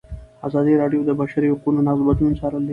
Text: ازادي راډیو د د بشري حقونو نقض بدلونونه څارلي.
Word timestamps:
ازادي 0.47 0.73
راډیو 0.81 1.01
د 1.05 1.07
د 1.09 1.11
بشري 1.21 1.47
حقونو 1.53 1.79
نقض 1.87 2.01
بدلونونه 2.07 2.39
څارلي. 2.39 2.69